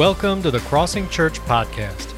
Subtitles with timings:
[0.00, 2.14] Welcome to the Crossing Church Podcast.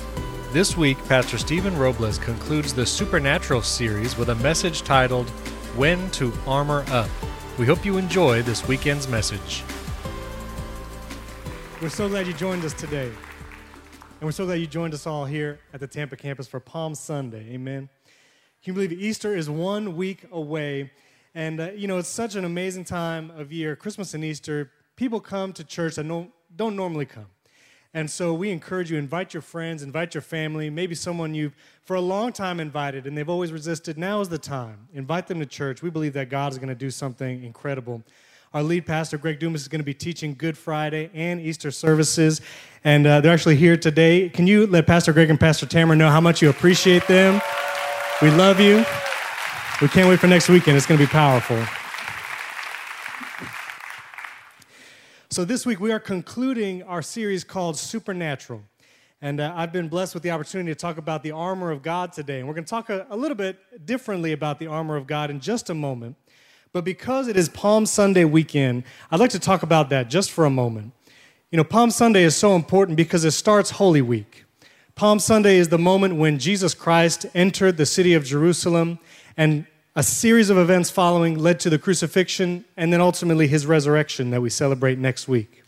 [0.53, 5.29] This week, Pastor Stephen Robles concludes the Supernatural series with a message titled
[5.75, 7.11] When to Armor Up.
[7.59, 9.65] We hope you enjoy this weekend's message.
[11.81, 13.07] We're so glad you joined us today.
[13.09, 16.95] And we're so glad you joined us all here at the Tampa campus for Palm
[16.95, 17.53] Sunday.
[17.53, 17.89] Amen.
[18.63, 20.93] Can you believe Easter is one week away?
[21.35, 23.75] And, uh, you know, it's such an amazing time of year.
[23.75, 27.27] Christmas and Easter, people come to church that don't normally come.
[27.95, 31.95] And so we encourage you, invite your friends, invite your family, maybe someone you've for
[31.95, 33.99] a long time invited and they've always resisted.
[33.99, 34.89] Now is the time.
[34.95, 35.83] Invite them to church.
[35.83, 38.03] We believe that God is going to do something incredible.
[38.55, 42.41] Our lead pastor, Greg Dumas, is going to be teaching Good Friday and Easter services.
[42.85, 44.29] And uh, they're actually here today.
[44.29, 47.41] Can you let Pastor Greg and Pastor Tamara know how much you appreciate them?
[48.21, 48.85] We love you.
[49.81, 50.77] We can't wait for next weekend.
[50.77, 51.65] It's going to be powerful.
[55.33, 58.61] So, this week we are concluding our series called Supernatural.
[59.23, 62.13] And uh, I've been blessed with the opportunity to talk about the armor of God
[62.13, 62.41] today.
[62.41, 65.31] And we're going to talk a, a, little bit differently about the armor of God
[65.31, 66.17] in just a moment.
[66.75, 70.45] But because it is Palm Sunday weekend, I'd like to talk about that just for
[70.45, 70.93] a moment.
[71.51, 74.45] You know, Palm Sunday is so important because it starts Holy Week.
[74.97, 78.99] Palm Sunday is the moment when Jesus Christ entered the city of Jerusalem
[79.39, 84.31] and a series of events following led to the crucifixion and then ultimately his resurrection
[84.31, 85.63] that we celebrate next week.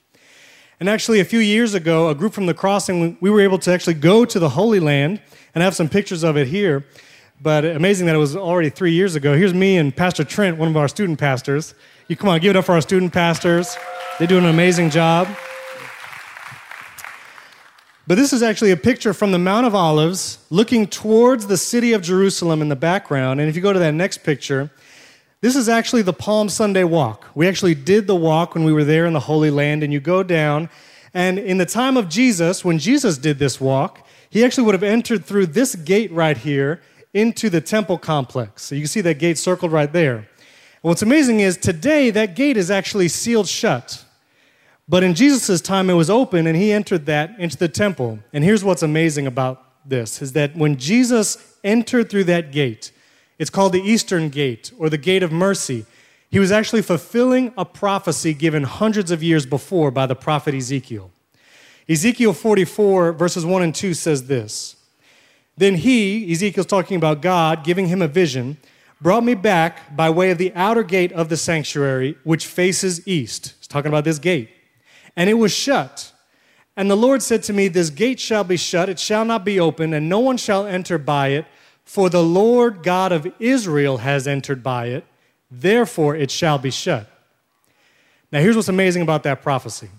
[0.81, 3.73] And actually, a few years ago, a group from the crossing, we were able to
[3.73, 5.21] actually go to the Holy Land,
[5.55, 6.85] and have some pictures of it here.
[7.41, 9.37] But amazing that it was already three years ago.
[9.37, 11.75] Here's me and Pastor Trent, one of our student pastors.
[12.09, 13.77] You come on, give it up for our student pastors.
[14.19, 15.29] They're doing an amazing job.
[18.07, 21.95] But this is actually a picture from the Mount of Olives looking towards the city
[21.95, 23.41] of Jerusalem in the background.
[23.41, 24.71] And if you go to that next picture,
[25.41, 27.27] this is actually the Palm Sunday walk.
[27.35, 30.01] We actually did the walk when we were there in the Holy Land, and you
[30.01, 30.69] go down.
[31.15, 34.83] And in the time of Jesus, when Jesus did this walk, he actually would have
[34.83, 36.83] entered through this gate right here
[37.15, 38.65] into the temple complex.
[38.65, 40.17] So you can see that gate circled right there.
[40.17, 40.27] And
[40.83, 44.05] what's amazing is today that gate is actually sealed shut.
[44.89, 48.19] But in Jesus' time, it was open, and he entered that into the temple.
[48.33, 52.93] And here's what's amazing about this is that when Jesus entered through that gate,
[53.39, 55.87] it's called the Eastern Gate or the Gate of Mercy.
[56.31, 61.11] He was actually fulfilling a prophecy given hundreds of years before by the prophet Ezekiel.
[61.89, 64.77] Ezekiel 44, verses 1 and 2 says this
[65.57, 68.59] Then he, Ezekiel's talking about God, giving him a vision,
[69.01, 73.55] brought me back by way of the outer gate of the sanctuary, which faces east.
[73.59, 74.51] He's talking about this gate
[75.17, 76.13] and it was shut.
[76.77, 79.61] And the Lord said to me, This gate shall be shut, it shall not be
[79.61, 81.47] opened, and no one shall enter by it,
[81.85, 85.05] for the Lord God of Israel has entered by it,
[85.51, 87.09] therefore it shall be shut.
[88.33, 89.91] Now, here's what's amazing about that prophecy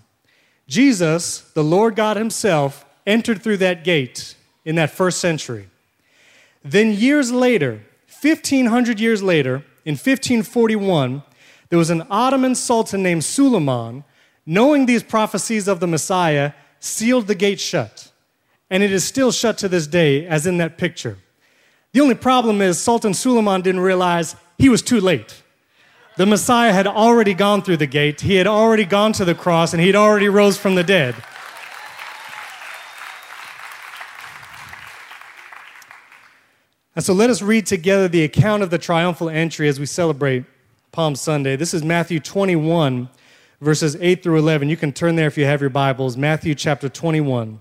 [0.68, 4.34] Jesus, the Lord God Himself, entered through that gate
[4.64, 5.68] in that first century.
[6.62, 7.82] Then, years later,
[8.20, 11.22] 1500 years later, in 1541,
[11.68, 14.04] there was an Ottoman sultan named Suleiman
[14.46, 18.12] knowing these prophecies of the Messiah, sealed the gate shut.
[18.70, 21.18] And it is still shut to this day, as in that picture.
[21.92, 25.42] The only problem is Sultan Suleiman didn't realize he was too late.
[26.16, 29.74] The Messiah had already gone through the gate, he had already gone to the cross,
[29.74, 31.14] and he'd already rose from the dead.
[36.94, 40.44] And so let us read together the account of the triumphal entry as we celebrate
[40.92, 41.54] Palm Sunday.
[41.54, 43.10] This is Matthew 21,
[43.60, 44.68] verses 8 through 11.
[44.68, 46.16] You can turn there if you have your Bibles.
[46.16, 47.60] Matthew chapter 21.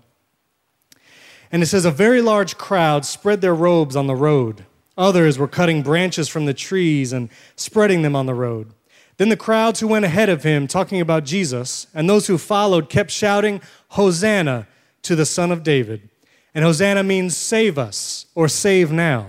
[1.52, 4.66] And it says, A very large crowd spread their robes on the road.
[4.98, 8.72] Others were cutting branches from the trees and spreading them on the road.
[9.18, 12.90] Then the crowds who went ahead of him, talking about Jesus, and those who followed
[12.90, 14.68] kept shouting, Hosanna
[15.04, 16.10] to the Son of David.
[16.54, 19.28] And Hosanna means save us or save now.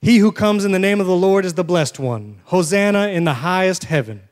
[0.00, 2.40] He who comes in the name of the Lord is the blessed one.
[2.44, 4.22] Hosanna in the highest heaven.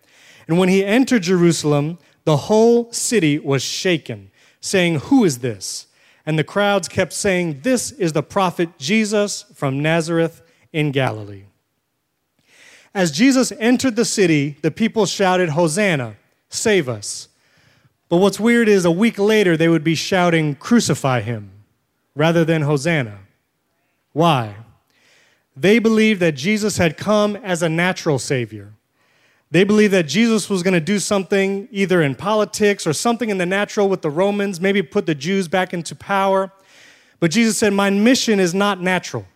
[0.49, 4.31] And when he entered Jerusalem, the whole city was shaken,
[4.61, 5.87] saying, Who is this?
[6.25, 10.43] And the crowds kept saying, This is the prophet Jesus from Nazareth
[10.73, 11.45] in Galilee.
[12.95, 16.17] As Jesus entered the city, the people shouted, Hosanna,
[16.49, 17.29] save us.
[18.09, 21.51] But what's weird is a week later, they would be shouting, Crucify him,
[22.15, 23.19] rather than Hosanna.
[24.13, 24.57] Why?
[25.55, 28.73] They believed that Jesus had come as a natural Savior
[29.51, 33.39] they believed that Jesus was going to do something either in politics or something in
[33.39, 36.53] the natural with the Romans, maybe put the Jews back into power.
[37.21, 39.27] But Jesus said, My mission is not natural.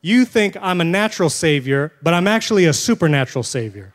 [0.00, 3.94] You think I'm a natural savior, but I'm actually a supernatural savior.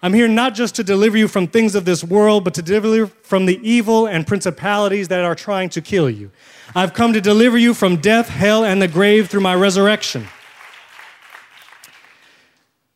[0.00, 2.94] I'm here not just to deliver you from things of this world, but to deliver
[2.94, 6.30] you from the evil and principalities that are trying to kill you.
[6.76, 10.28] I've come to deliver you from death, hell, and the grave through my resurrection.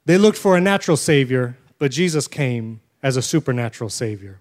[0.05, 4.39] They looked for a natural Savior, but Jesus came as a supernatural Savior.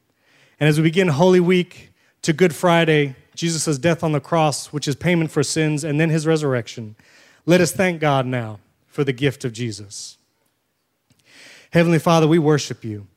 [0.60, 1.90] And as we begin Holy Week
[2.22, 6.12] to Good Friday, Jesus' death on the cross, which is payment for sins, and then
[6.12, 6.96] his resurrection,
[7.48, 10.20] let us thank God now for the gift of Jesus.
[11.72, 13.08] Heavenly Father, we worship you.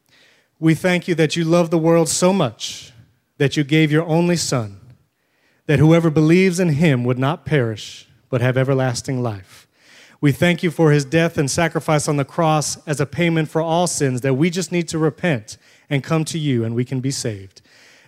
[0.58, 2.94] We thank you that you love the world so much
[3.36, 4.80] that you gave your only Son,
[5.66, 9.63] that whoever believes in him would not perish, but have everlasting life.
[10.24, 13.60] We thank you for his death and sacrifice on the cross as a payment for
[13.60, 15.58] all sins, that we just need to repent
[15.90, 17.60] and come to you and we can be saved.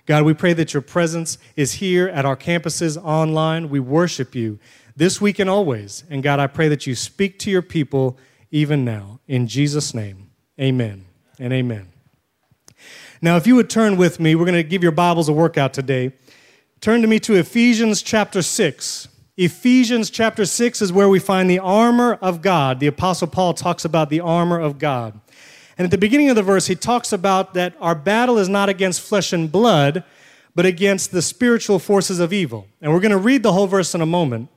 [0.06, 3.68] God, we pray that your presence is here at our campuses online.
[3.68, 4.58] We worship you
[4.96, 6.04] this week and always.
[6.08, 8.16] And God, I pray that you speak to your people
[8.50, 9.20] even now.
[9.28, 10.30] In Jesus' name.
[10.58, 11.04] Amen
[11.38, 11.92] and amen.
[13.20, 15.74] Now, if you would turn with me, we're going to give your Bibles a workout
[15.74, 16.14] today.
[16.80, 19.08] Turn to me to Ephesians chapter 6.
[19.38, 22.80] Ephesians chapter 6 is where we find the armor of God.
[22.80, 25.20] The Apostle Paul talks about the armor of God.
[25.76, 28.70] And at the beginning of the verse, he talks about that our battle is not
[28.70, 30.04] against flesh and blood,
[30.54, 32.66] but against the spiritual forces of evil.
[32.80, 34.48] And we're going to read the whole verse in a moment.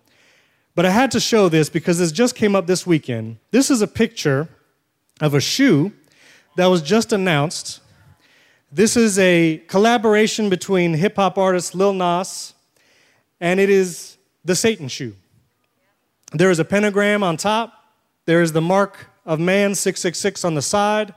[0.76, 3.38] But I had to show this because this just came up this weekend.
[3.52, 4.48] This is a picture
[5.20, 5.92] of a shoe
[6.56, 7.82] that was just announced.
[8.72, 12.54] This is a collaboration between hip hop artist Lil Nas,
[13.42, 14.19] and it is
[14.50, 15.16] the Satan shoe.
[16.32, 17.72] There is a pentagram on top,
[18.26, 21.14] there is the mark of man 666 on the side,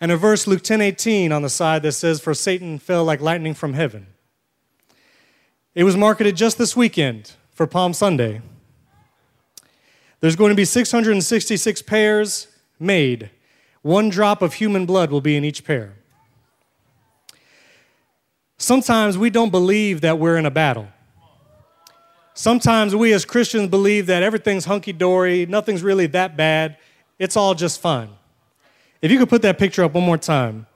[0.00, 3.54] and a verse Luke 10:18 on the side that says for Satan fell like lightning
[3.54, 4.08] from heaven.
[5.76, 8.42] It was marketed just this weekend for Palm Sunday.
[10.18, 12.48] There's going to be 666 pairs
[12.80, 13.30] made.
[13.82, 15.94] One drop of human blood will be in each pair.
[18.58, 20.88] Sometimes we don't believe that we're in a battle.
[22.34, 26.76] Sometimes we as Christians believe that everything's hunky dory, nothing's really that bad,
[27.18, 28.10] it's all just fine.
[29.02, 30.66] If you could put that picture up one more time.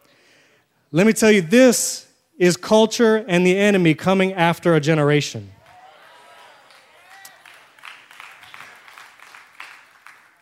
[0.93, 2.07] Let me tell you, this
[2.39, 5.51] is culture and the enemy coming after a generation.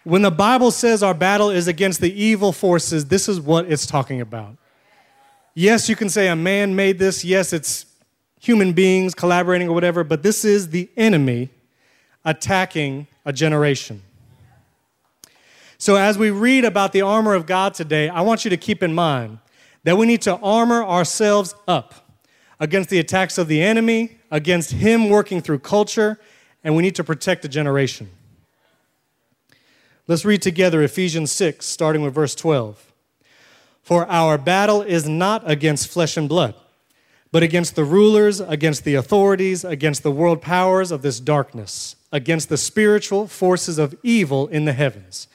[0.05, 3.87] When the Bible says our battle is against the evil forces, this is what it's
[3.87, 4.56] talking about.
[5.55, 7.25] Yes, you can say a man made this.
[7.25, 7.87] Yes, it's
[8.43, 11.49] human beings collaborating or whatever, but this is the enemy
[12.25, 14.03] attacking a generation.
[15.79, 18.83] So, as we read about the armor of God today, I want you to keep
[18.83, 19.39] in mind
[19.85, 21.94] that we need to armor ourselves up
[22.59, 26.19] against the attacks of the enemy, against him working through culture,
[26.65, 28.11] and we need to protect a generation.
[30.09, 32.93] Let's read together Ephesians 6, starting with verse 12.
[33.83, 36.55] For our battle is not against flesh and blood,
[37.32, 42.49] but against the rulers, against the authorities, against the world powers of this darkness, against
[42.49, 45.26] the spiritual forces of evil in the heavens.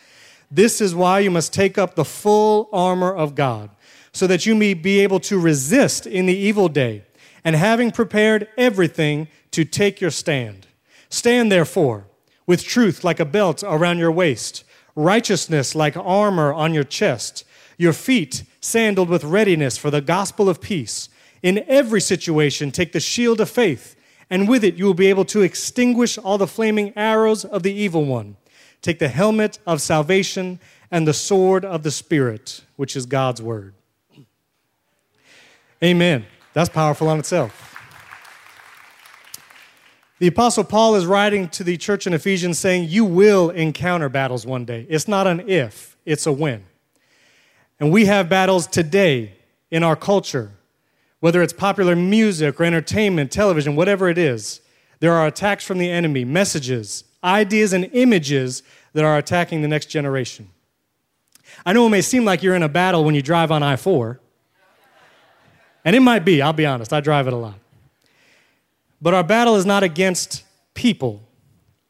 [0.50, 3.72] This is why you must take up the full armor of God,
[4.14, 7.04] so that you may be able to resist in the evil day,
[7.44, 10.68] and having prepared everything, to take your stand.
[11.10, 12.06] Stand therefore
[12.46, 14.64] with truth like a belt around your waist,
[14.96, 17.44] righteousness like armor on your chest,
[17.78, 21.10] your feet sandaled with readiness for the gospel of peace.
[21.44, 23.96] In every situation, take the shield of faith,
[24.30, 27.74] and with it you will be able to extinguish all the flaming arrows of the
[27.74, 28.38] evil one.
[28.82, 30.60] Take the helmet of salvation
[30.92, 33.74] and the sword of the Spirit, which is God's word.
[35.84, 36.26] Amen.
[36.54, 37.76] That's powerful on itself.
[40.20, 44.48] The Apostle Paul is writing to the church in Ephesians saying, You will encounter battles
[44.48, 44.88] one day.
[44.90, 46.66] It's not an if, it's a when.
[47.80, 49.34] And we have battles today
[49.70, 50.52] in our culture,
[51.20, 54.62] whether it's popular music or entertainment, television, whatever it is.
[55.00, 59.88] There are attacks from the enemy, messages, ideas, and images that are attacking the next
[59.88, 60.50] generation.
[61.66, 63.76] I know it may seem like you're in a battle when you drive on I
[63.76, 64.20] 4,
[65.86, 67.56] and it might be, I'll be honest, I drive it a lot.
[69.02, 70.44] But our battle is not against
[70.74, 71.28] people.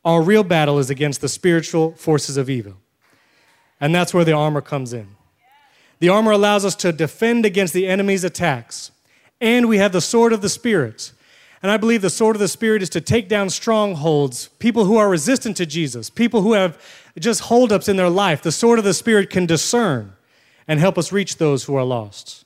[0.03, 2.75] Our real battle is against the spiritual forces of evil.
[3.79, 5.15] And that's where the armor comes in.
[5.99, 8.91] The armor allows us to defend against the enemy's attacks.
[9.39, 11.11] And we have the sword of the Spirit.
[11.61, 14.97] And I believe the sword of the Spirit is to take down strongholds, people who
[14.97, 16.81] are resistant to Jesus, people who have
[17.17, 18.41] just holdups in their life.
[18.41, 20.13] The sword of the Spirit can discern
[20.67, 22.45] and help us reach those who are lost.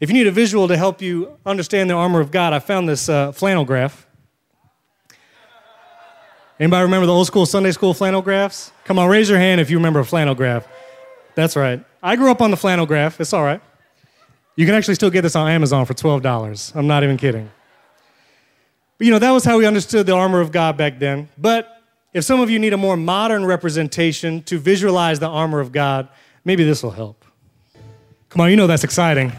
[0.00, 2.88] If you need a visual to help you understand the armor of God, I found
[2.88, 4.06] this uh, flannel graph.
[6.60, 8.72] Anybody remember the old school Sunday school flannel graphs?
[8.84, 10.66] Come on, raise your hand if you remember a flannel graph.
[11.34, 11.84] That's right.
[12.02, 13.20] I grew up on the flannel graph.
[13.20, 13.60] It's all right.
[14.58, 16.74] You can actually still get this on Amazon for $12.
[16.74, 17.48] I'm not even kidding.
[18.98, 21.28] But, you know, that was how we understood the armor of God back then.
[21.38, 21.80] But
[22.12, 26.08] if some of you need a more modern representation to visualize the armor of God,
[26.44, 27.24] maybe this will help.
[28.30, 29.30] Come on, you know that's exciting.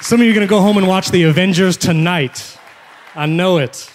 [0.00, 2.56] Some of you are going to go home and watch The Avengers tonight.
[3.14, 3.90] I know it.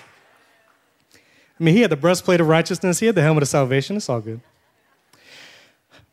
[1.16, 3.98] I mean, he had the breastplate of righteousness, he had the helmet of salvation.
[3.98, 4.42] It's all good.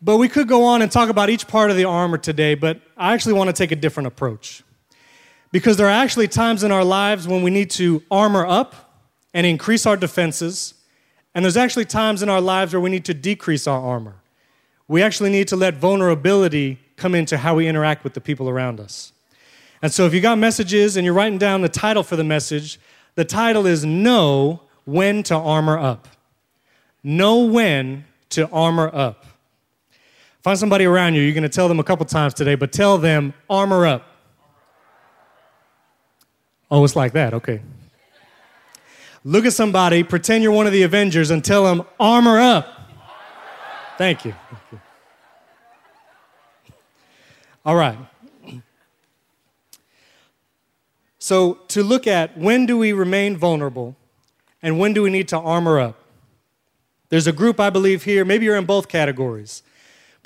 [0.03, 2.81] But we could go on and talk about each part of the armor today, but
[2.97, 4.63] I actually want to take a different approach.
[5.53, 8.75] Because there are actually times in our lives when we need to armor up
[9.33, 10.75] and increase our defenses,
[11.35, 14.17] and there's actually times in our lives where we need to decrease our armor.
[14.89, 18.81] We actually need to let vulnerability come into how we interact with the people around
[18.81, 19.13] us.
[19.83, 22.81] And so if you got messages and you're writing down the title for the message,
[23.15, 26.09] the title is Know When to Armor Up.
[27.03, 29.27] Know when to armor up.
[30.47, 31.23] Find somebody around you.
[31.23, 34.07] You're going to tell them a couple times today, but tell them, armor up.
[36.71, 37.35] Oh, it's like that.
[37.35, 37.61] Okay.
[39.25, 42.69] Look at somebody, pretend you're one of the Avengers, and tell them, armor up.
[43.99, 44.37] Thank you.
[44.49, 44.81] Thank you.
[47.65, 47.99] All right.
[51.19, 53.97] So, to look at when do we remain vulnerable
[54.63, 55.99] and when do we need to armor up?
[57.09, 59.65] There's a group, I believe, here, maybe you're in both categories.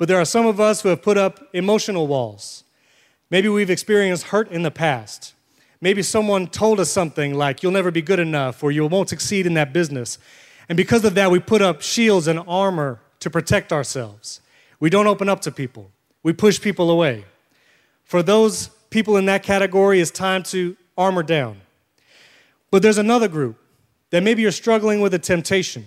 [0.01, 2.63] But there are some of us who have put up emotional walls.
[3.29, 5.35] Maybe we've experienced hurt in the past.
[5.79, 9.45] Maybe someone told us something like, you'll never be good enough or you won't succeed
[9.45, 10.17] in that business.
[10.67, 14.41] And because of that, we put up shields and armor to protect ourselves.
[14.79, 15.91] We don't open up to people,
[16.23, 17.23] we push people away.
[18.03, 21.61] For those people in that category, it's time to armor down.
[22.71, 23.55] But there's another group
[24.09, 25.85] that maybe you're struggling with a temptation.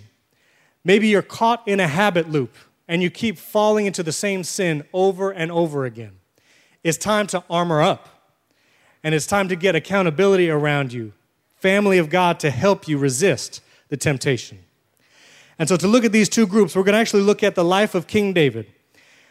[0.85, 2.55] Maybe you're caught in a habit loop
[2.87, 6.17] and you keep falling into the same sin over and over again.
[6.83, 8.09] It's time to armor up.
[9.03, 11.13] And it's time to get accountability around you,
[11.57, 14.59] family of God, to help you resist the temptation.
[15.59, 17.63] And so, to look at these two groups, we're going to actually look at the
[17.63, 18.65] life of King David.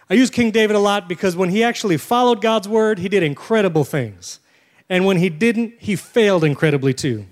[0.08, 3.22] I use King David a lot because when he actually followed God's word, he did
[3.22, 4.38] incredible things.
[4.88, 7.26] And when he didn't, he failed incredibly too.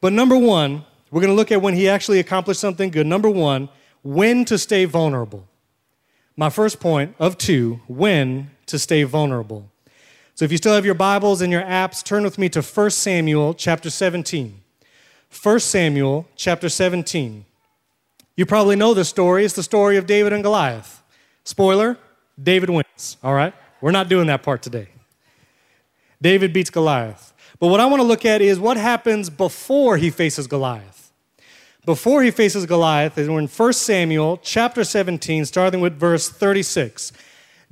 [0.00, 3.06] But number one, we're going to look at when he actually accomplished something good.
[3.06, 3.68] Number one,
[4.04, 5.48] when to stay vulnerable.
[6.36, 9.70] My first point of two, when to stay vulnerable.
[10.34, 12.90] So if you still have your Bibles and your apps, turn with me to 1
[12.90, 14.60] Samuel chapter 17.
[15.42, 17.46] 1 Samuel chapter 17.
[18.36, 19.44] You probably know this story.
[19.44, 21.02] It's the story of David and Goliath.
[21.44, 21.96] Spoiler,
[22.40, 23.16] David wins.
[23.22, 23.54] All right?
[23.80, 24.88] We're not doing that part today.
[26.20, 27.32] David beats Goliath.
[27.58, 30.93] But what I want to look at is what happens before he faces Goliath
[31.84, 37.12] before he faces Goliath is in 1 Samuel chapter 17, starting with verse 36.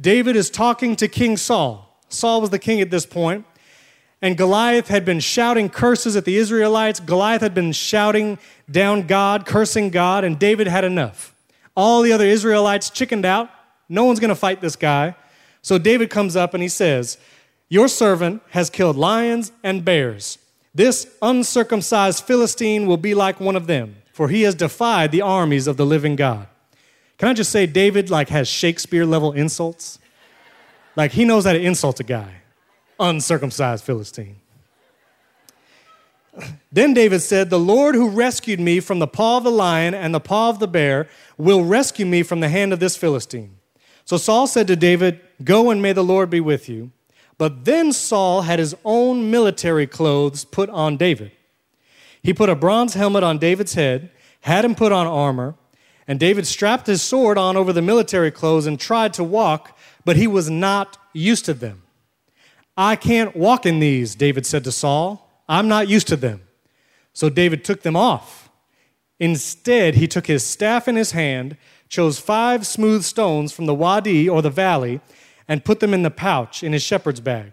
[0.01, 2.01] David is talking to King Saul.
[2.09, 3.47] Saul was the king at this point,
[4.21, 7.01] and Goliath had been shouting curses at the Israelites.
[7.01, 8.39] Goliath had been shouting
[8.71, 11.35] down God, cursing God, and David had enough.
[11.75, 13.49] All the other Israelites chickened out.
[13.89, 15.17] No one's going to fight this guy.
[15.63, 17.17] So David comes up and he says,
[17.69, 20.39] Your servant has killed lions and bears.
[20.75, 25.67] This uncircumcised Philistine will be like one of them for he has defied the armies
[25.67, 26.47] of the living God.
[27.19, 29.99] Can I just say, David like has Shakespeare level insults?
[30.97, 32.43] Like he knows how to insult a guy,
[33.01, 34.37] uncircumcised Philistine.
[36.71, 40.15] Then David said, The Lord who rescued me from the paw of the lion and
[40.15, 43.57] the paw of the bear will rescue me from the hand of this Philistine.
[44.05, 46.91] So Saul said to David, Go and may the Lord be with you.
[47.39, 51.33] But then Saul had his own military clothes put on David.
[52.23, 54.11] He put a bronze helmet on David's head,
[54.43, 55.57] had him put on armor,
[56.07, 60.17] and David strapped his sword on over the military clothes and tried to walk, but
[60.17, 61.83] he was not used to them.
[62.77, 65.29] I can't walk in these, David said to Saul.
[65.49, 66.43] I'm not used to them.
[67.13, 68.51] So David took them off.
[69.21, 71.57] Instead, he took his staff in his hand,
[71.89, 75.01] chose five smooth stones from the wadi or the valley,
[75.47, 77.53] and put them in the pouch in his shepherd's bag.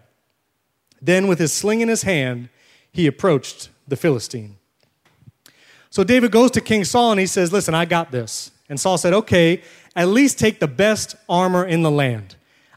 [1.02, 2.48] Then, with his sling in his hand,
[2.90, 4.56] he approached the Philistine.
[5.90, 8.52] So David goes to King Saul and he says, Listen, I got this.
[8.68, 9.62] And Saul said, Okay,
[9.96, 12.36] at least take the best armor in the land.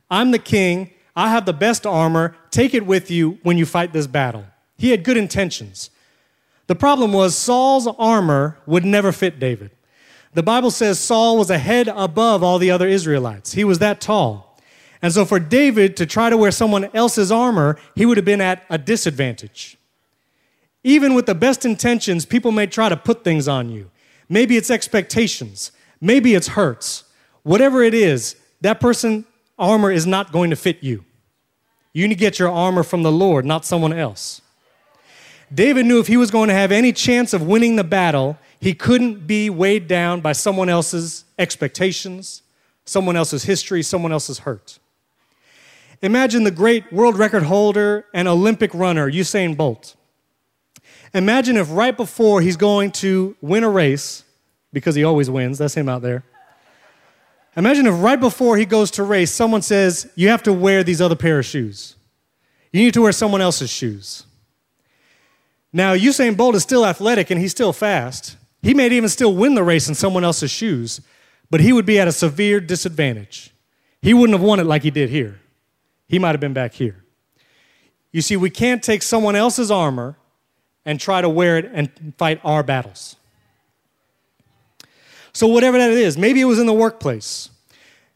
[0.10, 0.92] I'm the king.
[1.16, 2.36] I have the best armor.
[2.50, 4.46] Take it with you when you fight this battle.
[4.78, 5.92] He had good intentions.
[6.68, 9.72] The problem was Saul's armor would never fit David.
[10.34, 13.54] The Bible says Saul was a head above all the other Israelites.
[13.54, 14.58] He was that tall.
[15.02, 18.42] And so for David to try to wear someone else's armor, he would have been
[18.42, 19.78] at a disadvantage.
[20.84, 23.90] Even with the best intentions, people may try to put things on you.
[24.30, 25.72] Maybe it's expectations,
[26.02, 27.06] maybe it's hurts.
[27.44, 29.26] whatever it is, that person
[29.60, 31.04] armor is not going to fit you.
[31.94, 34.42] You need to get your armor from the Lord, not someone else.
[35.54, 38.74] David knew if he was going to have any chance of winning the battle, he
[38.74, 42.42] couldn't be weighed down by someone else's expectations,
[42.86, 44.80] someone else's history, someone else's hurt.
[46.02, 49.96] Imagine the great world record holder and Olympic runner, Usain Bolt.
[51.14, 54.24] Imagine if right before he's going to win a race,
[54.72, 56.24] because he always wins, that's him out there.
[57.56, 61.02] Imagine if right before he goes to race, someone says, You have to wear these
[61.02, 61.96] other pair of shoes.
[62.72, 64.26] You need to wear someone else's shoes.
[65.72, 68.38] Now, Usain Bolt is still athletic and he's still fast.
[68.64, 71.02] He may even still win the race in someone else's shoes,
[71.52, 73.52] but he would be at a severe disadvantage.
[74.02, 75.40] He wouldn't have won it like he did here.
[76.08, 77.04] He might have been back here.
[78.12, 80.16] You see, we can't take someone else's armor
[80.86, 83.16] and try to wear it and fight our battles.
[85.32, 87.50] So, whatever that is, maybe it was in the workplace.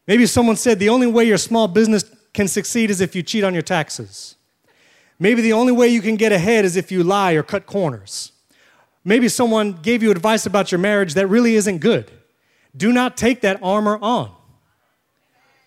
[0.06, 3.44] Maybe someone said the only way your small business can succeed is if you cheat
[3.44, 4.36] on your taxes.
[5.18, 8.32] Maybe the only way you can get ahead is if you lie or cut corners.
[9.04, 12.10] Maybe someone gave you advice about your marriage that really isn't good.
[12.76, 14.30] Do not take that armor on.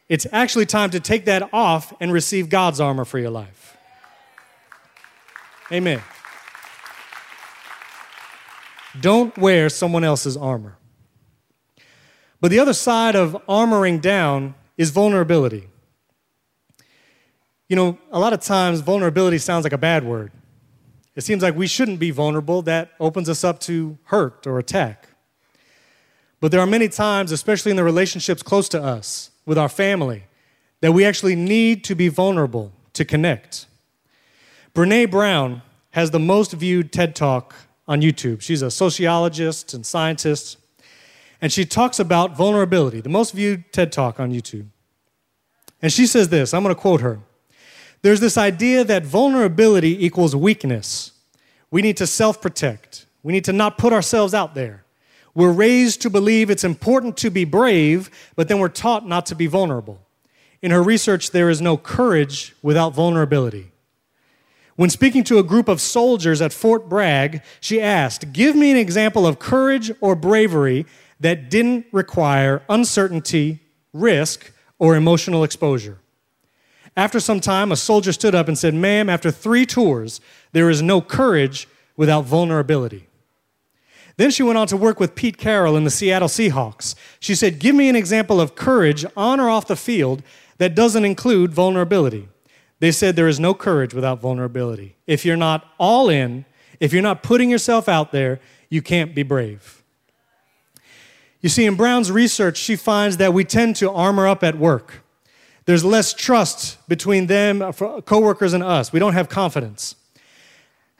[0.08, 3.77] It's actually time to take that off and receive God's armor for your life.
[5.72, 6.01] Amen.
[9.00, 10.77] Don't wear someone else's armor.
[12.41, 15.69] But the other side of armoring down is vulnerability.
[17.69, 20.31] You know, a lot of times vulnerability sounds like a bad word.
[21.15, 22.62] It seems like we shouldn't be vulnerable.
[22.62, 25.07] That opens us up to hurt or attack.
[26.39, 30.24] But there are many times, especially in the relationships close to us, with our family,
[30.81, 33.67] that we actually need to be vulnerable to connect.
[34.74, 37.53] Brene Brown has the most viewed TED Talk
[37.91, 38.39] on YouTube.
[38.39, 40.55] She's a sociologist and scientist,
[41.41, 44.67] and she talks about vulnerability, the most viewed TED Talk on YouTube.
[45.81, 47.19] And she says this I'm going to quote her
[48.01, 51.12] there's this idea that vulnerability equals weakness.
[51.69, 54.86] We need to self protect, we need to not put ourselves out there.
[55.34, 59.36] We're raised to believe it's important to be brave, but then we're taught not to
[59.36, 60.01] be vulnerable.
[60.62, 63.71] In her research, there is no courage without vulnerability.
[64.82, 68.78] When speaking to a group of soldiers at Fort Bragg, she asked, Give me an
[68.78, 70.88] example of courage or bravery
[71.20, 73.60] that didn't require uncertainty,
[73.94, 76.00] risk, or emotional exposure.
[76.98, 80.20] After some time, a soldier stood up and said, Ma'am, after three tours,
[80.52, 83.06] there is no courage without vulnerability.
[84.17, 86.96] Then she went on to work with Pete Carroll in the Seattle Seahawks.
[87.20, 90.24] She said, Give me an example of courage on or off the field
[90.58, 92.30] that doesn't include vulnerability.
[92.82, 94.96] They said there is no courage without vulnerability.
[95.06, 96.46] If you're not all in,
[96.80, 98.39] if you're not putting yourself out there,
[98.70, 99.84] you can't be brave.
[101.41, 105.04] You see, in Brown's research, she finds that we tend to armor up at work.
[105.65, 108.91] There's less trust between them, uh, coworkers, and us.
[108.91, 109.96] We don't have confidence.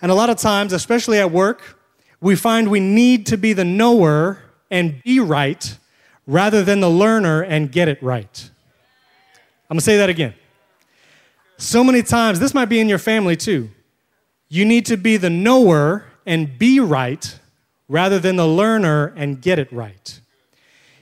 [0.04, 1.80] And a lot of times, especially at work,
[2.22, 4.38] we find we need to be the knower
[4.70, 5.80] and be right
[6.28, 8.52] rather than the learner and get it right.
[9.68, 10.36] I'm gonna say that again.
[11.62, 13.70] So many times, this might be in your family too.
[14.50, 17.38] You need to be the knower and be right
[17.88, 20.20] rather than the learner and get it right.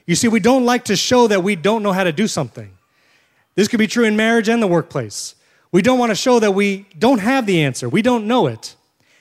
[0.05, 2.77] You see, we don't like to show that we don't know how to do something.
[3.55, 5.33] This could be true in marriage and the workplace.
[5.71, 8.75] We don't want to show that we don't have the answer, we don't know it.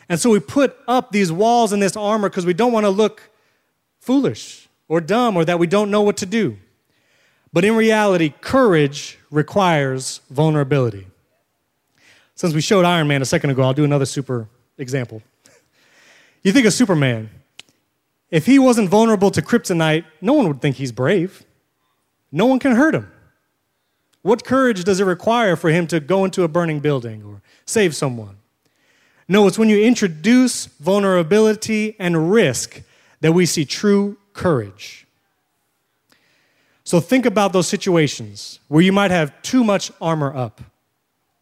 [0.08, 2.90] And so we put up these walls and this armor because we don't want to
[2.90, 3.30] look
[4.00, 6.58] foolish or dumb or that we don't know what to do.
[7.52, 11.06] But in reality, courage requires vulnerability.
[12.38, 14.48] Since we showed Iron Man a second ago, I'll do another super
[14.78, 15.22] example.
[16.44, 17.30] You think of Superman.
[18.30, 21.42] If he wasn't vulnerable to kryptonite, no one would think he's brave.
[22.30, 23.10] No one can hurt him.
[24.22, 27.94] What courage does it require for him to go into a burning building or save
[27.96, 28.36] someone?
[29.26, 32.82] No, it's when you introduce vulnerability and risk
[33.20, 35.08] that we see true courage.
[36.84, 40.60] So think about those situations where you might have too much armor up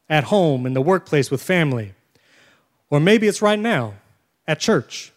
[0.09, 1.95] at home, in the workplace, with family,
[2.91, 3.95] or maybe it's right now
[4.47, 5.13] at church.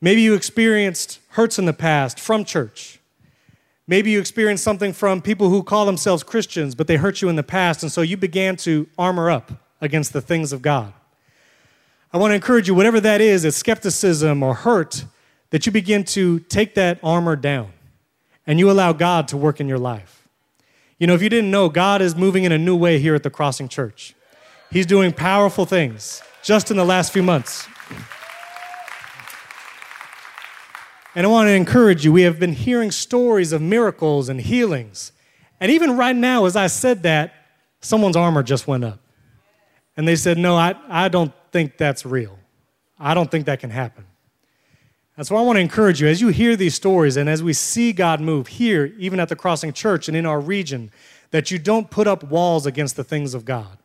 [0.00, 2.98] Maybe you experienced hurts in the past from church.
[3.86, 7.36] Maybe you experienced something from people who call themselves Christians, but they hurt you in
[7.36, 10.92] the past, and so you began to armor up against the things of God.
[12.12, 15.04] I want to encourage you, whatever that is, it's skepticism or hurt,
[15.50, 17.72] that you begin to take that armor down
[18.46, 20.21] and you allow God to work in your life.
[21.02, 23.24] You know, if you didn't know, God is moving in a new way here at
[23.24, 24.14] the Crossing Church.
[24.70, 27.66] He's doing powerful things just in the last few months.
[31.16, 32.12] And I want to encourage you.
[32.12, 35.10] We have been hearing stories of miracles and healings.
[35.58, 37.34] And even right now, as I said that,
[37.80, 39.00] someone's armor just went up.
[39.96, 42.38] And they said, No, I, I don't think that's real.
[42.96, 44.06] I don't think that can happen.
[45.16, 47.52] And so I want to encourage you as you hear these stories and as we
[47.52, 50.90] see God move here, even at the Crossing Church and in our region,
[51.32, 53.78] that you don't put up walls against the things of God.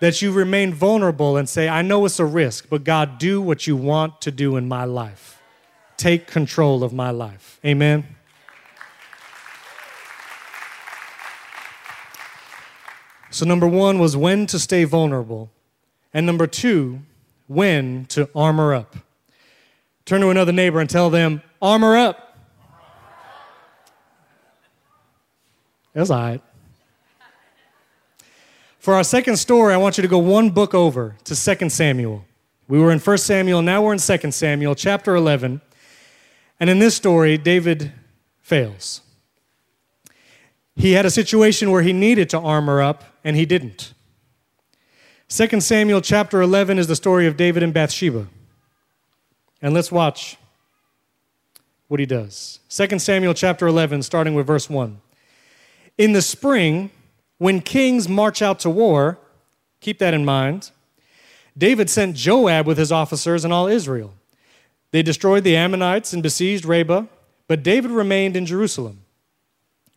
[0.00, 3.66] That you remain vulnerable and say, I know it's a risk, but God, do what
[3.66, 5.40] you want to do in my life.
[5.96, 7.60] Take control of my life.
[7.64, 8.04] Amen.
[13.30, 15.50] So, number one was when to stay vulnerable.
[16.12, 17.00] And number two,
[17.46, 18.96] when to armor up.
[20.04, 22.36] Turn to another neighbor and tell them, armor up.
[25.94, 26.42] That's all right.
[28.78, 32.26] For our second story, I want you to go one book over to 2 Samuel.
[32.68, 35.62] We were in 1 Samuel, now we're in 2 Samuel, chapter 11.
[36.60, 37.92] And in this story, David
[38.42, 39.00] fails.
[40.76, 43.94] He had a situation where he needed to armor up, and he didn't.
[45.28, 48.26] 2 Samuel chapter 11 is the story of David and Bathsheba.
[49.64, 50.36] And let's watch
[51.88, 52.60] what he does.
[52.68, 55.00] 2 Samuel chapter 11, starting with verse 1.
[55.96, 56.90] In the spring,
[57.38, 59.18] when kings march out to war,
[59.80, 60.70] keep that in mind,
[61.56, 64.12] David sent Joab with his officers and all Israel.
[64.90, 67.06] They destroyed the Ammonites and besieged Rabbah,
[67.48, 69.00] but David remained in Jerusalem.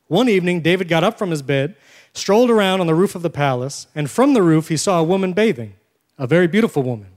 [0.08, 1.76] One evening, David got up from his bed,
[2.14, 5.04] strolled around on the roof of the palace, and from the roof he saw a
[5.04, 5.74] woman bathing,
[6.18, 7.17] a very beautiful woman.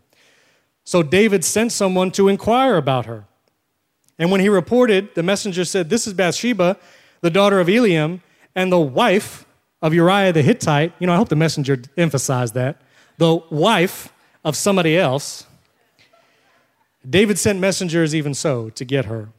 [0.84, 3.26] So David sent someone to inquire about her.
[4.18, 6.76] And when he reported, the messenger said, This is Bathsheba,
[7.20, 8.20] the daughter of Eliam,
[8.54, 9.46] and the wife
[9.82, 10.92] of Uriah the Hittite.
[10.98, 12.80] You know, I hope the messenger emphasized that.
[13.18, 14.12] The wife
[14.44, 15.46] of somebody else.
[17.08, 19.30] David sent messengers even so to get her.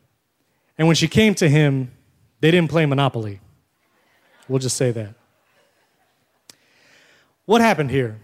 [0.77, 1.91] And when she came to him,
[2.39, 3.39] they didn't play Monopoly.
[4.47, 5.13] We'll just say that.
[7.45, 8.19] What happened here?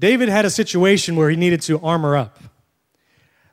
[0.00, 2.40] David had a situation where he needed to armor up,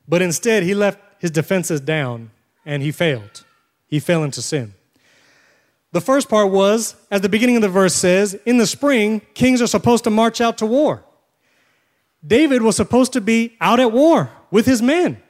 [0.08, 2.32] but instead he left his defenses down
[2.66, 3.44] and he failed.
[3.86, 4.74] He fell into sin.
[5.92, 9.62] The first part was, as the beginning of the verse says, in the spring, kings
[9.62, 11.04] are supposed to march out to war.
[12.26, 15.22] David was supposed to be out at war with his men.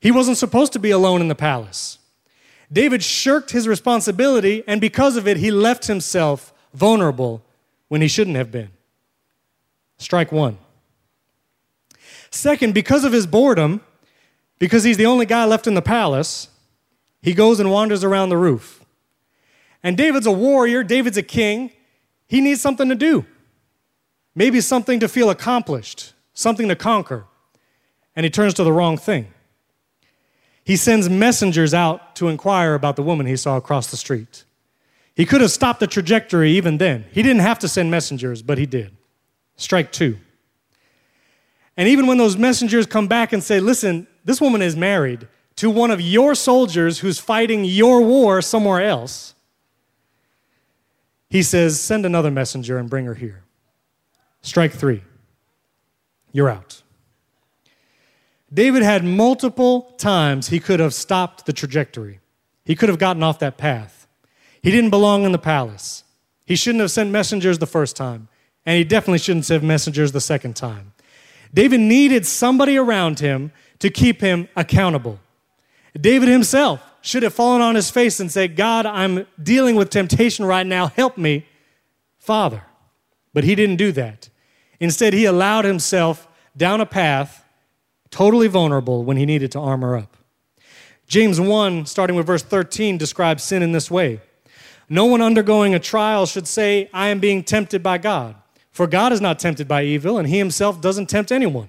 [0.00, 1.98] He wasn't supposed to be alone in the palace.
[2.72, 7.42] David shirked his responsibility, and because of it, he left himself vulnerable
[7.88, 8.70] when he shouldn't have been.
[9.98, 10.58] Strike one.
[12.30, 13.80] Second, because of his boredom,
[14.58, 16.48] because he's the only guy left in the palace,
[17.22, 18.84] he goes and wanders around the roof.
[19.82, 21.70] And David's a warrior, David's a king.
[22.26, 23.26] He needs something to do.
[24.34, 27.26] Maybe something to feel accomplished, something to conquer.
[28.16, 29.34] And he turns to the wrong thing
[30.64, 34.44] he sends messengers out to inquire about the woman he saw across the street.
[35.14, 37.04] He could have stopped the trajectory even then.
[37.12, 38.96] He didn't have to send messengers, but he did.
[39.56, 40.18] Strike two.
[41.76, 45.70] And even when those messengers come back and say, listen, this woman is married to
[45.70, 49.34] one of your soldiers who's fighting your war somewhere else,
[51.28, 53.42] he says, send another messenger and bring her here.
[54.42, 55.02] Strike three.
[56.32, 56.82] You're out.
[58.52, 62.20] David had multiple times he could have stopped the trajectory.
[62.64, 64.06] He could have gotten off that path.
[64.62, 66.04] He didn't belong in the palace.
[66.46, 68.28] He shouldn't have sent messengers the first time,
[68.66, 70.92] and he definitely shouldn't send messengers the second time.
[71.52, 75.20] David needed somebody around him to keep him accountable.
[75.98, 80.44] David himself should have fallen on his face and said, God, I'm dealing with temptation
[80.44, 80.88] right now.
[80.88, 81.46] Help me,
[82.18, 82.62] Father.
[83.32, 84.30] But he didn't do that.
[84.80, 87.44] Instead, he allowed himself down a path
[88.10, 90.16] totally vulnerable when he needed to armor up.
[91.06, 94.20] James 1, starting with verse 13, describes sin in this way
[94.88, 98.36] No one undergoing a trial should say, I am being tempted by God.
[98.74, 101.68] For God is not tempted by evil, and he himself doesn't tempt anyone.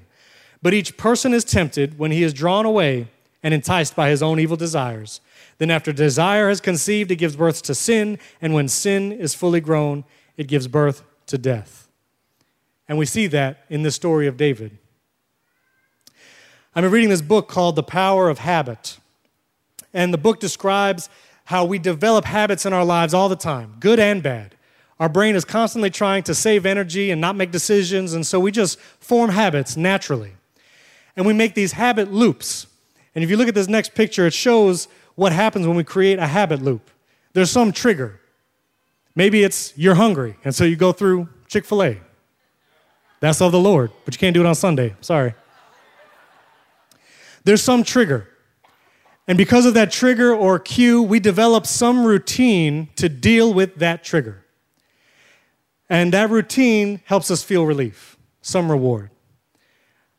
[0.63, 3.09] But each person is tempted when he is drawn away
[3.43, 5.21] and enticed by his own evil desires.
[5.59, 9.61] Then, after desire has conceived, it gives birth to sin, and when sin is fully
[9.61, 10.03] grown,
[10.35, 11.87] it gives birth to death.
[12.89, 14.75] And we see that in the story of David.
[16.73, 18.97] I've been reading this book called The Power of Habit.
[19.93, 21.07] And the book describes
[21.45, 24.54] how we develop habits in our lives all the time, good and bad.
[24.99, 28.51] Our brain is constantly trying to save energy and not make decisions, and so we
[28.51, 30.34] just form habits naturally.
[31.17, 32.67] And we make these habit loops.
[33.13, 36.19] And if you look at this next picture, it shows what happens when we create
[36.19, 36.89] a habit loop.
[37.34, 38.19] There's some trigger.
[39.15, 42.01] Maybe it's you're hungry, and so you go through Chick fil A.
[43.19, 44.95] That's of the Lord, but you can't do it on Sunday.
[45.01, 45.34] Sorry.
[47.43, 48.27] There's some trigger.
[49.27, 54.03] And because of that trigger or cue, we develop some routine to deal with that
[54.03, 54.44] trigger.
[55.89, 59.11] And that routine helps us feel relief, some reward.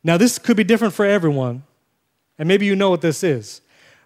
[0.04, 1.64] Now, this could be different for everyone,
[2.38, 3.60] and maybe you know what this is.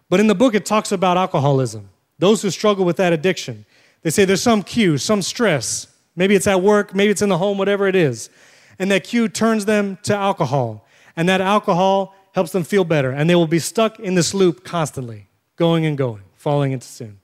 [0.08, 3.66] But in the book, it talks about alcoholism, those who struggle with that addiction.
[4.02, 5.86] They say there's some cue, some stress.
[6.16, 8.30] Maybe it's at work, maybe it's in the home, whatever it is.
[8.78, 10.86] And that cue turns them to alcohol.
[11.16, 13.10] And that alcohol helps them feel better.
[13.10, 17.19] And they will be stuck in this loop constantly, going and going, falling into sin.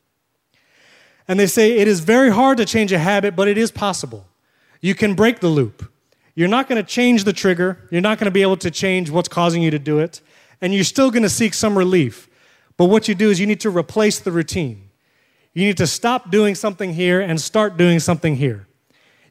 [1.29, 4.27] And they say it is very hard to change a habit, but it is possible.
[4.81, 5.91] You can break the loop.
[6.35, 7.79] You're not going to change the trigger.
[7.91, 10.21] You're not going to be able to change what's causing you to do it.
[10.61, 12.29] And you're still going to seek some relief.
[12.77, 14.91] But what you do is you need to replace the routine.
[15.55, 18.67] You need to stop doing something here and start doing something here.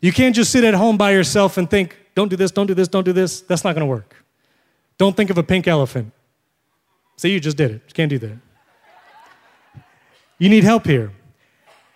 [0.01, 2.73] You can't just sit at home by yourself and think, don't do this, don't do
[2.73, 3.41] this, don't do this.
[3.41, 4.15] That's not going to work.
[4.97, 6.12] Don't think of a pink elephant.
[7.17, 7.81] Say you just did it.
[7.88, 8.38] You can't do that.
[10.39, 11.12] You need help here.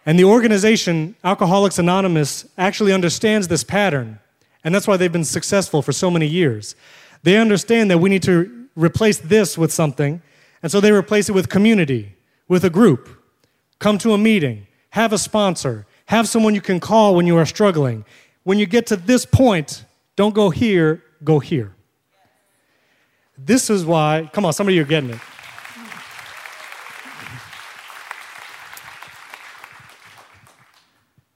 [0.10, 4.20] And the organization, Alcoholics Anonymous, actually understands this pattern.
[4.64, 6.76] And that's why they've been successful for so many years.
[7.22, 10.24] They understand that we need to replace this with something.
[10.64, 12.16] And so they replace it with community,
[12.48, 13.08] with a group.
[13.78, 17.46] Come to a meeting, have a sponsor, have someone you can call when you are
[17.46, 18.04] struggling.
[18.42, 21.76] When you get to this point, don't go here, go here.
[23.38, 25.20] This is why, come on, some of you are getting it.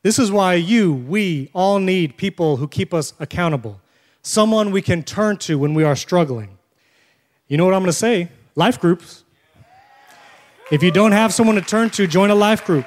[0.04, 3.80] This is why you, we all need people who keep us accountable,
[4.22, 6.58] someone we can turn to when we are struggling.
[7.48, 8.28] You know what I'm going to say?
[8.56, 9.24] Life groups.
[10.72, 12.86] If you don't have someone to turn to, join a life group,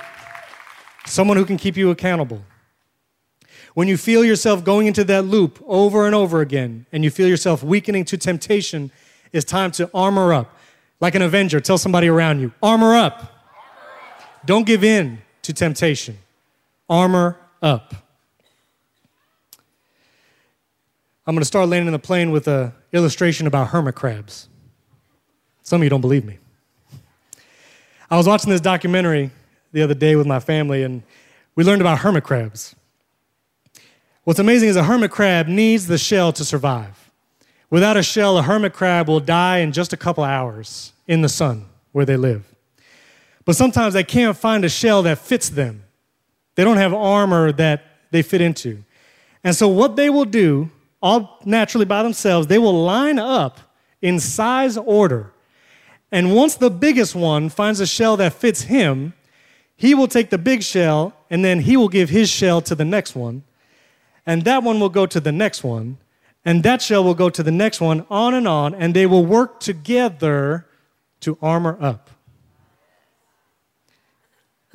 [1.06, 2.44] someone who can keep you accountable.
[3.72, 7.28] When you feel yourself going into that loop over and over again, and you feel
[7.28, 8.90] yourself weakening to temptation,
[9.32, 10.54] it's time to armor up.
[11.00, 13.14] Like an Avenger, tell somebody around you armor up.
[13.14, 14.46] Armor up.
[14.46, 16.18] Don't give in to temptation
[16.88, 17.94] armor up.
[21.26, 24.48] I'm going to start landing the plane with an illustration about hermit crabs.
[25.62, 26.38] Some of you don't believe me.
[28.08, 29.32] I was watching this documentary
[29.72, 31.02] the other day with my family, and
[31.56, 32.76] we learned about hermit crabs.
[34.22, 37.10] What's amazing is a hermit crab needs the shell to survive.
[37.70, 41.28] Without a shell, a hermit crab will die in just a couple hours in the
[41.28, 42.44] sun where they live.
[43.44, 45.82] But sometimes they can't find a shell that fits them.
[46.56, 48.82] They don't have armor that they fit into.
[49.44, 53.60] And so, what they will do, all naturally by themselves, they will line up
[54.02, 55.32] in size order.
[56.10, 59.12] And once the biggest one finds a shell that fits him,
[59.76, 62.84] he will take the big shell and then he will give his shell to the
[62.84, 63.44] next one.
[64.24, 65.98] And that one will go to the next one.
[66.44, 68.74] And that shell will go to the next one, on and on.
[68.74, 70.66] And they will work together
[71.20, 72.10] to armor up.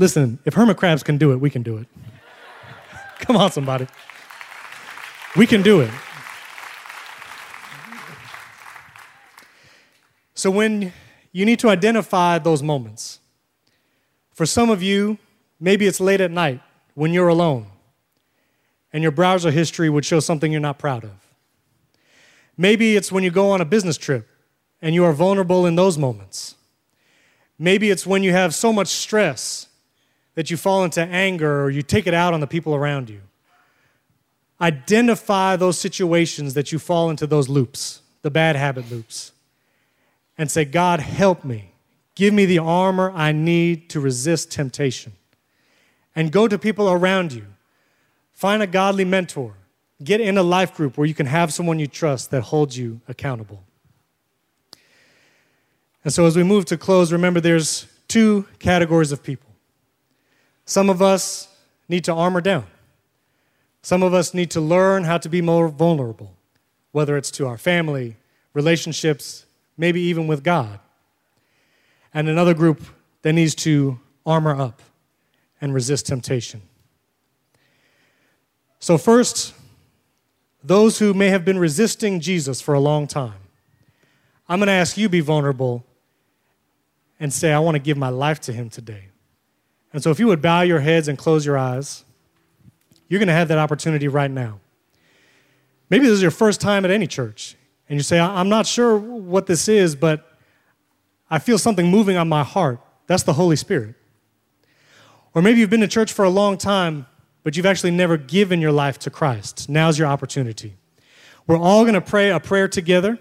[0.01, 1.85] Listen, if hermit crabs can do it, we can do it.
[3.19, 3.85] Come on, somebody.
[5.37, 5.91] We can do it.
[10.33, 10.91] So, when
[11.31, 13.19] you need to identify those moments,
[14.31, 15.19] for some of you,
[15.59, 16.61] maybe it's late at night
[16.95, 17.67] when you're alone
[18.91, 21.11] and your browser history would show something you're not proud of.
[22.57, 24.27] Maybe it's when you go on a business trip
[24.81, 26.55] and you are vulnerable in those moments.
[27.59, 29.67] Maybe it's when you have so much stress
[30.35, 33.21] that you fall into anger or you take it out on the people around you.
[34.59, 39.31] Identify those situations that you fall into those loops, the bad habit loops,
[40.37, 41.71] and say, God, help me.
[42.15, 45.13] Give me the armor I need to resist temptation.
[46.15, 47.45] And go to people around you.
[48.33, 49.55] Find a godly mentor.
[50.03, 53.01] Get in a life group where you can have someone you trust that holds you
[53.07, 53.63] accountable.
[56.03, 59.50] And so, as we move to close, remember there's two categories of people.
[60.65, 61.47] Some of us
[61.87, 62.65] need to armor down.
[63.81, 66.35] Some of us need to learn how to be more vulnerable,
[66.91, 68.15] whether it's to our family,
[68.53, 69.45] relationships,
[69.77, 70.79] maybe even with God.
[72.13, 72.81] And another group
[73.23, 74.81] that needs to armor up
[75.59, 76.61] and resist temptation.
[78.79, 79.53] So, first,
[80.63, 83.39] those who may have been resisting Jesus for a long time,
[84.49, 85.85] I'm going to ask you be vulnerable
[87.19, 89.10] and say, I want to give my life to him today.
[89.93, 92.05] And so, if you would bow your heads and close your eyes,
[93.09, 94.59] you're going to have that opportunity right now.
[95.89, 97.57] Maybe this is your first time at any church,
[97.89, 100.37] and you say, I'm not sure what this is, but
[101.29, 102.79] I feel something moving on my heart.
[103.07, 103.95] That's the Holy Spirit.
[105.33, 107.05] Or maybe you've been to church for a long time,
[107.43, 109.67] but you've actually never given your life to Christ.
[109.69, 110.75] Now's your opportunity.
[111.47, 113.17] We're all going to pray a prayer together.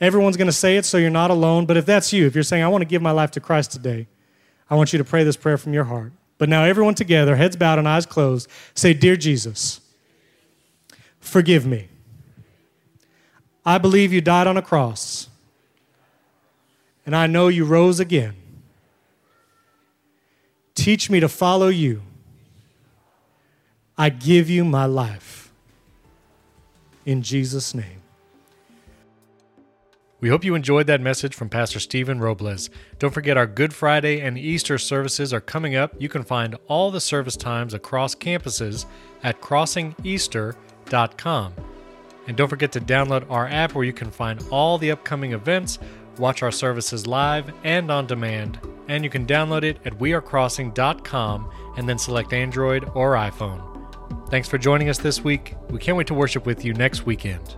[0.00, 1.66] Everyone's going to say it, so you're not alone.
[1.66, 3.72] But if that's you, if you're saying, I want to give my life to Christ
[3.72, 4.06] today,
[4.70, 6.12] I want you to pray this prayer from your heart.
[6.36, 9.80] But now, everyone together, heads bowed and eyes closed, say, Dear Jesus,
[11.20, 11.88] forgive me.
[13.66, 15.28] I believe you died on a cross,
[17.04, 18.34] and I know you rose again.
[20.74, 22.02] Teach me to follow you.
[23.96, 25.50] I give you my life.
[27.04, 27.97] In Jesus' name.
[30.20, 32.70] We hope you enjoyed that message from Pastor Stephen Robles.
[32.98, 35.94] Don't forget our Good Friday and Easter services are coming up.
[36.00, 38.84] You can find all the service times across campuses
[39.22, 41.52] at crossingeaster.com.
[42.26, 45.78] And don't forget to download our app where you can find all the upcoming events,
[46.18, 51.88] watch our services live and on demand, and you can download it at wearecrossing.com and
[51.88, 53.62] then select Android or iPhone.
[54.30, 55.54] Thanks for joining us this week.
[55.70, 57.54] We can't wait to worship with you next weekend.